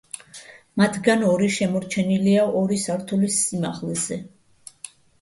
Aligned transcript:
მათგან 0.81 1.25
ორი 1.33 1.51
შემორჩენილია 1.59 2.49
ორი 2.65 2.81
სართულის 2.89 3.41
სიმაღლეზე. 3.47 4.23